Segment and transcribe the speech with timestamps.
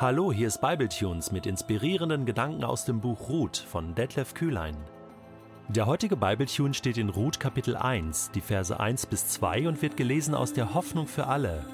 [0.00, 4.76] Hallo, hier ist Bibletunes mit inspirierenden Gedanken aus dem Buch Ruth von Detlef Kühlein.
[5.66, 9.96] Der heutige Bibletune steht in Ruth Kapitel 1, die Verse 1 bis 2 und wird
[9.96, 11.64] gelesen aus der Hoffnung für alle.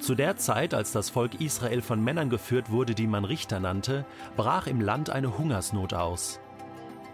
[0.00, 4.04] Zu der Zeit, als das Volk Israel von Männern geführt wurde, die man Richter nannte,
[4.36, 6.40] brach im Land eine Hungersnot aus.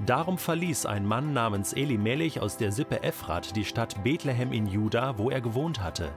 [0.07, 5.19] Darum verließ ein Mann namens Elimelech aus der Sippe Ephrat die Stadt Bethlehem in Juda,
[5.19, 6.09] wo er gewohnt hatte.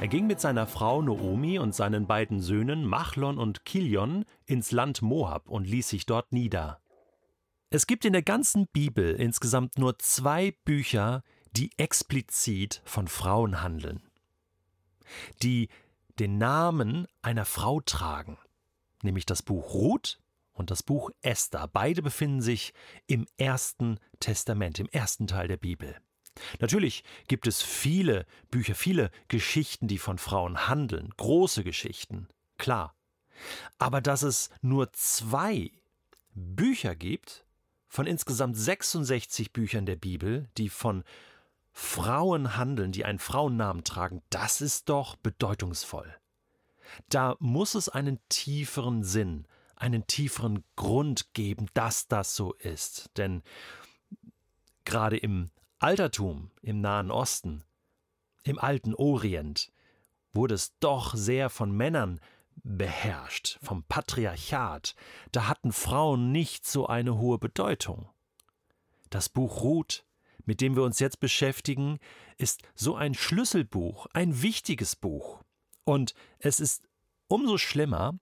[0.00, 5.02] Er ging mit seiner Frau Noomi und seinen beiden Söhnen Machlon und Kilion ins Land
[5.02, 6.80] Moab und ließ sich dort nieder.
[7.70, 11.24] Es gibt in der ganzen Bibel insgesamt nur zwei Bücher,
[11.56, 14.00] die explizit von Frauen handeln,
[15.42, 15.68] die
[16.20, 18.38] den Namen einer Frau tragen,
[19.02, 20.20] nämlich das Buch Ruth
[20.52, 21.66] und das Buch Esther.
[21.66, 22.72] Beide befinden sich
[23.08, 25.96] im Ersten Testament, im ersten Teil der Bibel.
[26.60, 32.94] Natürlich gibt es viele Bücher, viele Geschichten, die von Frauen handeln, große Geschichten, klar.
[33.78, 35.72] Aber dass es nur zwei
[36.34, 37.44] Bücher gibt,
[37.88, 41.04] von insgesamt 66 Büchern der Bibel, die von
[41.72, 46.14] Frauen handeln, die einen Frauennamen tragen, das ist doch bedeutungsvoll.
[47.08, 53.10] Da muss es einen tieferen Sinn, einen tieferen Grund geben, dass das so ist.
[53.16, 53.42] Denn
[54.84, 55.50] gerade im
[55.80, 57.62] Altertum im Nahen Osten,
[58.42, 59.70] im alten Orient,
[60.32, 62.20] wurde es doch sehr von Männern
[62.64, 64.96] beherrscht, vom Patriarchat.
[65.30, 68.08] Da hatten Frauen nicht so eine hohe Bedeutung.
[69.08, 70.04] Das Buch Ruth,
[70.44, 72.00] mit dem wir uns jetzt beschäftigen,
[72.38, 75.44] ist so ein Schlüsselbuch, ein wichtiges Buch.
[75.84, 76.82] Und es ist
[77.28, 78.18] umso schlimmer,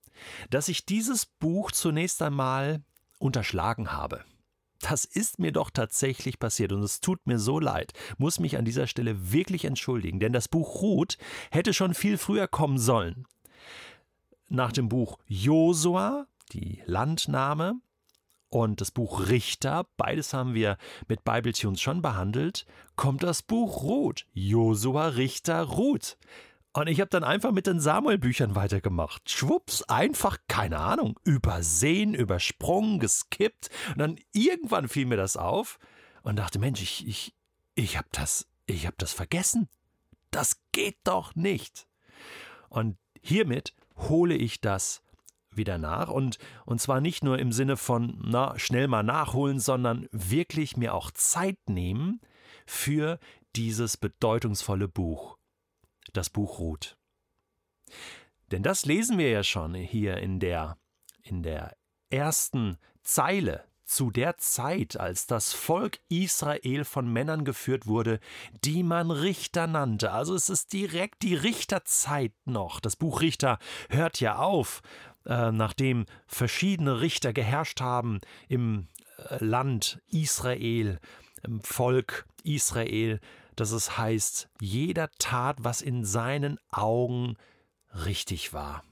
[0.50, 2.82] dass ich dieses Buch zunächst einmal
[3.18, 4.24] unterschlagen habe.
[4.80, 7.92] Das ist mir doch tatsächlich passiert und es tut mir so leid.
[8.18, 11.18] Muss mich an dieser Stelle wirklich entschuldigen, denn das Buch Ruth
[11.50, 13.26] hätte schon viel früher kommen sollen.
[14.48, 17.80] Nach dem Buch Josua, die Landnahme,
[18.48, 20.78] und das Buch Richter, beides haben wir
[21.08, 26.16] mit Bibletunes schon behandelt, kommt das Buch Ruth, Josua, Richter, Ruth.
[26.76, 29.30] Und ich habe dann einfach mit den Samuel-Büchern weitergemacht.
[29.30, 33.70] Schwupps, einfach, keine Ahnung, übersehen, übersprungen, geskippt.
[33.92, 35.78] Und dann irgendwann fiel mir das auf
[36.22, 37.34] und dachte, Mensch, ich, ich,
[37.74, 39.70] ich habe das, ich habe das vergessen.
[40.30, 41.86] Das geht doch nicht.
[42.68, 45.02] Und hiermit hole ich das
[45.50, 46.36] wieder nach und,
[46.66, 51.10] und zwar nicht nur im Sinne von, na, schnell mal nachholen, sondern wirklich mir auch
[51.10, 52.20] Zeit nehmen
[52.66, 53.18] für
[53.54, 55.35] dieses bedeutungsvolle Buch
[56.12, 56.96] das Buch Ruth.
[58.50, 60.78] Denn das lesen wir ja schon hier in der,
[61.22, 61.76] in der
[62.10, 68.18] ersten Zeile zu der Zeit, als das Volk Israel von Männern geführt wurde,
[68.64, 70.10] die man Richter nannte.
[70.10, 72.80] Also es ist direkt die Richterzeit noch.
[72.80, 73.58] Das Buch Richter
[73.88, 74.82] hört ja auf,
[75.24, 78.88] äh, nachdem verschiedene Richter geherrscht haben im
[79.30, 80.98] äh, Land Israel,
[81.44, 83.20] im Volk Israel
[83.56, 87.36] dass es heißt, jeder tat, was in seinen Augen
[88.04, 88.82] richtig war.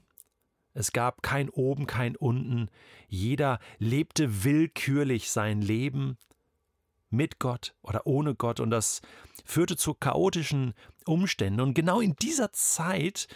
[0.73, 2.69] Es gab kein oben, kein unten,
[3.07, 6.17] jeder lebte willkürlich sein Leben
[7.09, 9.01] mit Gott oder ohne Gott und das
[9.45, 10.73] führte zu chaotischen
[11.05, 11.61] Umständen.
[11.61, 13.27] Und genau in dieser Zeit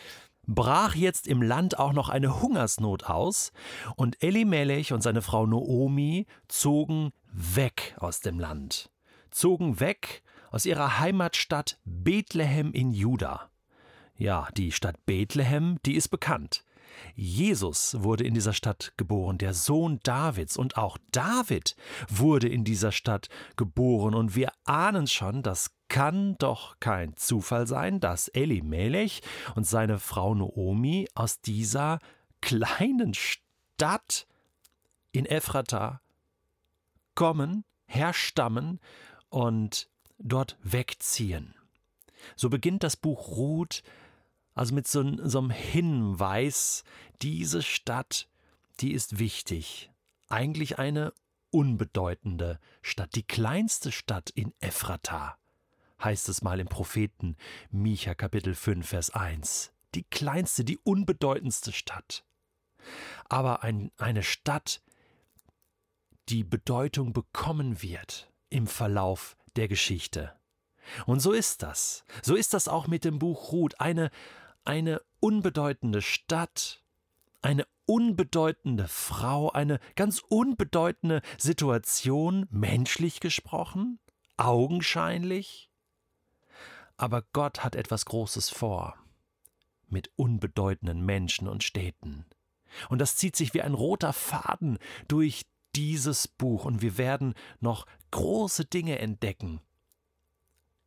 [0.47, 3.51] brach jetzt im Land auch noch eine Hungersnot aus
[3.95, 8.89] und Elimelech und seine Frau Noomi zogen weg aus dem Land,
[9.29, 13.49] zogen weg aus ihrer Heimatstadt Bethlehem in Juda.
[14.15, 16.63] Ja, die Stadt Bethlehem, die ist bekannt.
[17.15, 21.75] Jesus wurde in dieser Stadt geboren, der Sohn Davids, und auch David
[22.09, 27.99] wurde in dieser Stadt geboren, und wir ahnen schon, das kann doch kein Zufall sein,
[27.99, 29.21] dass Elimelech
[29.55, 31.99] und seine Frau Noomi aus dieser
[32.41, 34.27] kleinen Stadt
[35.11, 36.01] in Ephrata
[37.15, 38.79] kommen, herstammen
[39.29, 39.88] und
[40.19, 41.55] dort wegziehen.
[42.35, 43.81] So beginnt das Buch Ruth
[44.59, 46.83] also mit so, so einem Hinweis,
[47.21, 48.27] diese Stadt,
[48.81, 49.89] die ist wichtig.
[50.27, 51.13] Eigentlich eine
[51.49, 55.37] unbedeutende Stadt, die kleinste Stadt in Ephrata,
[56.03, 57.37] heißt es mal im Propheten
[57.71, 59.71] Micha Kapitel 5, Vers 1.
[59.95, 62.25] Die kleinste, die unbedeutendste Stadt.
[63.29, 64.81] Aber ein, eine Stadt,
[66.27, 70.33] die Bedeutung bekommen wird im Verlauf der Geschichte.
[71.05, 72.03] Und so ist das.
[72.23, 73.79] So ist das auch mit dem Buch Ruth.
[73.79, 74.09] Eine,
[74.65, 76.83] eine unbedeutende Stadt,
[77.41, 83.99] eine unbedeutende Frau, eine ganz unbedeutende Situation, menschlich gesprochen,
[84.37, 85.69] augenscheinlich.
[86.97, 88.95] Aber Gott hat etwas Großes vor
[89.87, 92.25] mit unbedeutenden Menschen und Städten.
[92.89, 97.85] Und das zieht sich wie ein roter Faden durch dieses Buch und wir werden noch
[98.11, 99.61] große Dinge entdecken.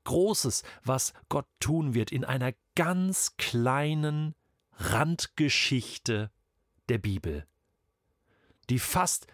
[0.05, 4.35] Großes, was Gott tun wird in einer ganz kleinen
[4.73, 6.31] Randgeschichte
[6.89, 7.47] der Bibel,
[8.69, 9.27] die fast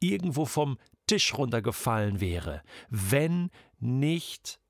[0.00, 4.60] irgendwo vom Tisch runtergefallen wäre, wenn nicht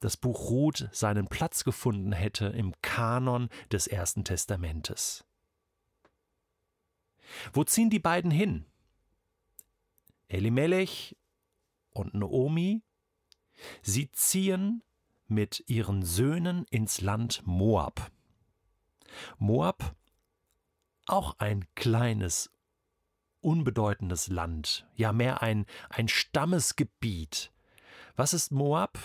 [0.00, 5.24] das Buch Ruth seinen Platz gefunden hätte im Kanon des Ersten Testamentes.
[7.52, 8.64] Wo ziehen die beiden hin?
[10.28, 11.16] Elimelech
[11.90, 12.82] und Naomi,
[13.82, 14.82] sie ziehen
[15.26, 18.10] mit ihren Söhnen ins Land Moab.
[19.38, 19.94] Moab,
[21.06, 22.50] auch ein kleines,
[23.40, 27.52] unbedeutendes Land, ja mehr ein, ein Stammesgebiet.
[28.16, 28.98] Was ist Moab?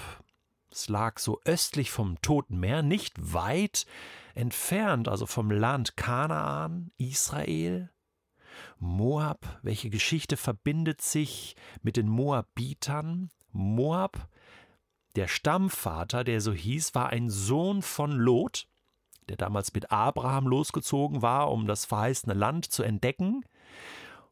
[0.69, 3.85] Es lag so östlich vom Toten Meer, nicht weit
[4.33, 7.92] entfernt, also vom Land Kanaan, Israel.
[8.79, 13.29] Moab, welche Geschichte verbindet sich mit den Moabitern?
[13.51, 14.27] Moab,
[15.15, 18.67] der Stammvater, der so hieß, war ein Sohn von Lot,
[19.29, 23.43] der damals mit Abraham losgezogen war, um das verheißene Land zu entdecken.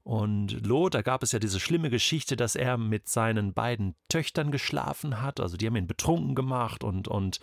[0.03, 4.51] Und Lot, da gab es ja diese schlimme Geschichte, dass er mit seinen beiden Töchtern
[4.51, 5.39] geschlafen hat.
[5.39, 7.39] Also die haben ihn betrunken gemacht und, und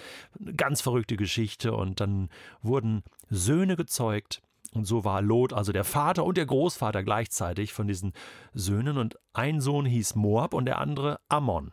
[0.56, 1.72] ganz verrückte Geschichte.
[1.72, 2.30] Und dann
[2.60, 4.42] wurden Söhne gezeugt.
[4.74, 8.12] Und so war Lot, also der Vater und der Großvater gleichzeitig von diesen
[8.52, 8.98] Söhnen.
[8.98, 11.72] Und ein Sohn hieß Moab und der andere Ammon.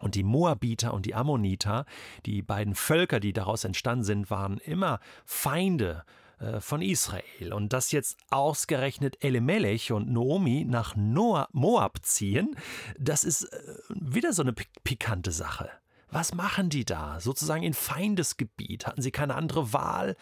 [0.00, 1.84] Und die Moabiter und die Ammoniter,
[2.24, 6.04] die beiden Völker, die daraus entstanden sind, waren immer Feinde
[6.38, 7.52] äh, von Israel.
[7.52, 12.54] Und dass jetzt ausgerechnet Elimelech und Naomi nach Moab ziehen,
[12.98, 13.58] das ist äh,
[13.88, 14.54] wieder so eine
[14.84, 15.68] pikante Sache.
[16.10, 17.20] Was machen die da?
[17.20, 18.86] Sozusagen in Feindesgebiet?
[18.86, 20.16] Hatten sie keine andere Wahl?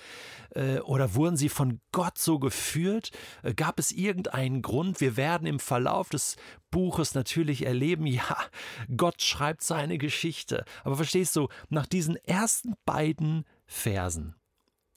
[0.50, 3.12] Äh, oder wurden sie von Gott so geführt?
[3.42, 5.00] Äh, gab es irgendeinen Grund?
[5.00, 6.36] Wir werden im Verlauf des
[6.70, 8.36] Buches natürlich erleben, ja,
[8.96, 10.64] Gott schreibt seine Geschichte.
[10.82, 14.34] Aber verstehst du, nach diesen ersten beiden Versen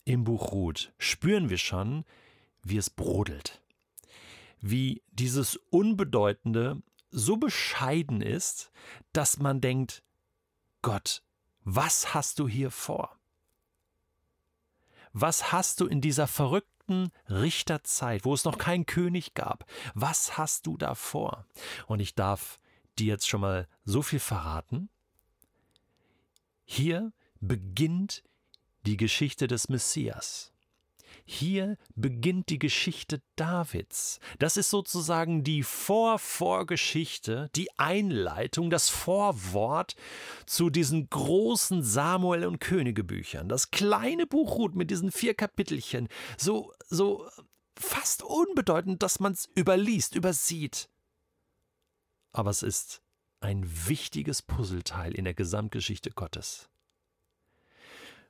[0.05, 2.03] im Buch Ruth spüren wir schon,
[2.63, 3.61] wie es brodelt.
[4.59, 6.81] Wie dieses Unbedeutende
[7.11, 8.71] so bescheiden ist,
[9.13, 10.03] dass man denkt,
[10.81, 11.23] Gott,
[11.63, 13.17] was hast du hier vor?
[15.11, 20.65] Was hast du in dieser verrückten Richterzeit, wo es noch keinen König gab, was hast
[20.67, 21.45] du da vor?
[21.87, 22.59] Und ich darf
[22.97, 24.89] dir jetzt schon mal so viel verraten.
[26.65, 28.23] Hier beginnt
[28.85, 30.53] die Geschichte des Messias.
[31.31, 34.19] Hier beginnt die Geschichte Davids.
[34.39, 39.95] Das ist sozusagen die Vorvorgeschichte, die Einleitung, das Vorwort
[40.47, 43.47] zu diesen großen Samuel- und Königebüchern.
[43.47, 47.29] Das kleine Buch Ruth mit diesen vier Kapitelchen, so, so
[47.77, 50.89] fast unbedeutend, dass man es überliest, übersieht.
[52.31, 53.03] Aber es ist
[53.39, 56.69] ein wichtiges Puzzleteil in der Gesamtgeschichte Gottes.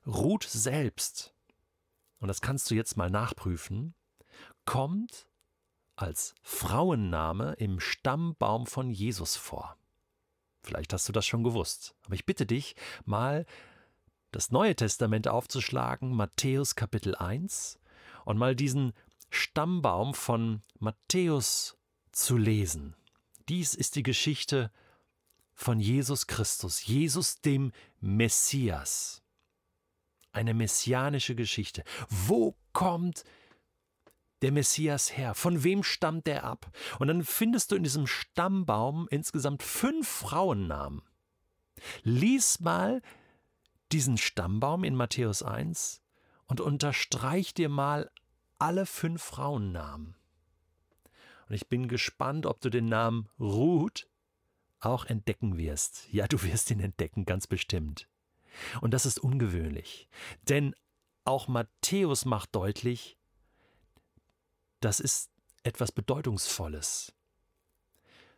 [0.06, 1.34] Ruth selbst
[2.20, 3.94] und das kannst du jetzt mal nachprüfen,
[4.64, 5.26] kommt
[5.96, 9.76] als Frauenname im Stammbaum von Jesus vor.
[10.62, 13.46] Vielleicht hast du das schon gewusst, aber ich bitte dich, mal
[14.30, 17.78] das Neue Testament aufzuschlagen, Matthäus Kapitel 1,
[18.24, 18.92] und mal diesen
[19.30, 21.78] Stammbaum von Matthäus
[22.12, 22.94] zu lesen.
[23.48, 24.70] Dies ist die Geschichte
[25.54, 29.19] von Jesus Christus, Jesus dem Messias
[30.32, 31.84] eine messianische Geschichte.
[32.08, 33.24] Wo kommt
[34.42, 35.34] der Messias her?
[35.34, 36.70] Von wem stammt er ab?
[36.98, 41.02] Und dann findest du in diesem Stammbaum insgesamt fünf Frauennamen.
[42.02, 43.02] Lies mal
[43.92, 46.02] diesen Stammbaum in Matthäus 1
[46.46, 48.10] und unterstreich dir mal
[48.58, 50.14] alle fünf Frauennamen.
[51.48, 54.08] Und ich bin gespannt, ob du den Namen Ruth
[54.78, 56.08] auch entdecken wirst.
[56.12, 58.09] Ja, du wirst ihn entdecken, ganz bestimmt.
[58.80, 60.08] Und das ist ungewöhnlich.
[60.48, 60.74] Denn
[61.24, 63.16] auch Matthäus macht deutlich,
[64.80, 65.30] das ist
[65.62, 67.12] etwas Bedeutungsvolles.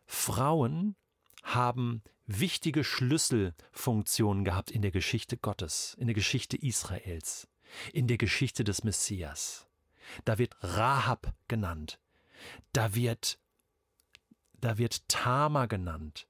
[0.05, 0.95] Frauen
[1.41, 7.47] haben wichtige Schlüsselfunktionen gehabt in der Geschichte Gottes, in der Geschichte Israels,
[7.91, 9.67] in der Geschichte des Messias.
[10.25, 11.99] Da wird Rahab genannt,
[12.73, 13.39] da wird,
[14.59, 16.27] da wird Tama genannt,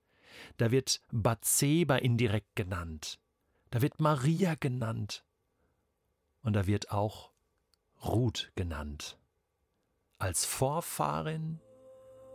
[0.58, 3.20] da wird Bathseba indirekt genannt,
[3.74, 5.26] da wird Maria genannt.
[6.44, 7.32] Und da wird auch
[8.06, 9.18] Ruth genannt.
[10.20, 11.60] Als Vorfahrin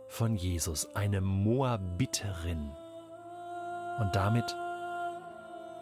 [0.09, 2.71] von Jesus, eine Moabiterin.
[4.01, 4.53] Und damit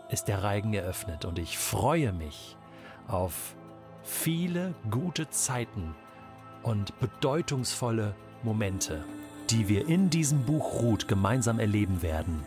[0.09, 2.55] ist der Reigen eröffnet und ich freue mich
[3.07, 3.55] auf
[4.03, 5.95] viele gute Zeiten
[6.61, 9.03] und bedeutungsvolle Momente,
[9.49, 12.43] die wir in diesem Buch Ruth gemeinsam erleben werden.